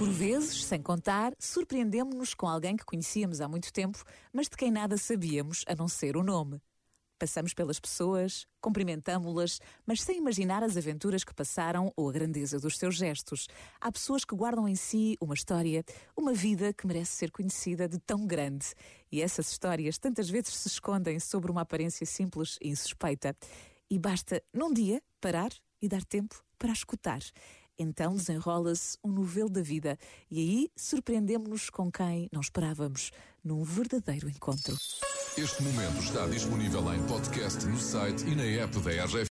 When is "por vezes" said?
0.00-0.64